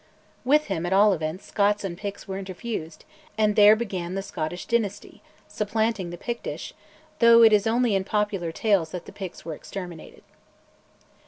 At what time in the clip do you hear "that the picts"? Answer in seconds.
8.93-9.45